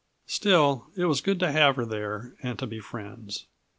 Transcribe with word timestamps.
Still, 0.25 0.87
it 0.97 1.05
was 1.05 1.21
good 1.21 1.39
to 1.41 1.51
have 1.51 1.75
her 1.75 1.85
there 1.85 2.33
and 2.41 2.57
to 2.57 2.65
be 2.65 2.79
friends. 2.79 3.45